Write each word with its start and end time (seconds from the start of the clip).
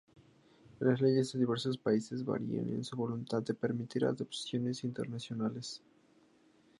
Las 0.79 0.99
leyes 0.99 1.31
de 1.31 1.37
diversos 1.37 1.77
países 1.77 2.25
varían 2.25 2.69
en 2.69 2.83
su 2.83 2.95
voluntad 2.97 3.43
de 3.43 3.53
permitir 3.53 4.03
adopciones 4.03 4.83
internacionales. 4.83 5.83